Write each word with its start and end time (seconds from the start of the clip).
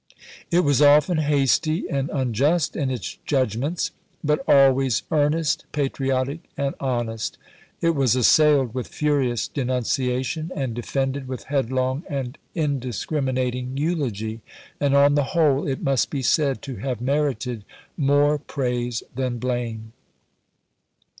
It 0.49 0.61
was 0.61 0.81
often 0.81 1.19
hasty 1.19 1.87
and 1.87 2.09
unjust 2.11 2.75
in 2.75 2.89
its 2.89 3.19
judgments, 3.23 3.91
but 4.23 4.43
always 4.47 5.03
earnest, 5.11 5.65
patriotic, 5.73 6.39
and 6.57 6.73
honest; 6.79 7.37
it 7.81 7.91
was 7.91 8.15
assailed 8.15 8.73
with 8.73 8.87
furious 8.87 9.47
denunciation 9.47 10.51
and 10.55 10.73
defended 10.73 11.27
with 11.27 11.43
headlong 11.43 12.01
and 12.09 12.39
indiscriminating 12.55 13.77
eulogy; 13.77 14.41
and 14.79 14.95
on 14.95 15.13
the 15.13 15.23
whole 15.37 15.67
it 15.67 15.83
must 15.83 16.09
be 16.09 16.23
said 16.23 16.63
to 16.63 16.77
have 16.77 16.99
merited 16.99 17.63
more 17.95 18.39
praise 18.39 19.03
than 19.13 19.37
blame. 19.37 19.93